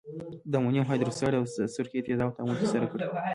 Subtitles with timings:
[0.51, 2.99] د امونیم هایدورکساید او د سرکې تیزابو تعامل ترسره کړئ.